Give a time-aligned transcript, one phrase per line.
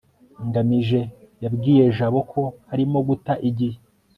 [0.47, 1.01] ngamije
[1.43, 2.41] yabwiye jabo ko
[2.73, 3.77] arimo guta igihe